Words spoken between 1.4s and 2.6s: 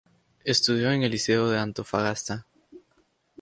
de Antofagasta.